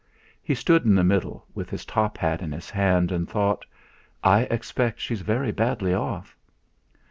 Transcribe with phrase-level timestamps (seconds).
[0.41, 3.63] He stood in the middle, with his top hat in his hand, and thought:
[4.23, 6.35] 'I expect she's very badly off!'